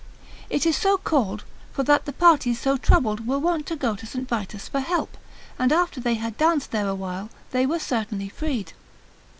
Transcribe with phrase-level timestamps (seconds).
[0.49, 4.05] It is so called, for that the parties so troubled were wont to go to
[4.07, 4.27] St.
[4.27, 5.15] Vitus for help,
[5.59, 8.73] and after they had danced there awhile, they were certainly freed.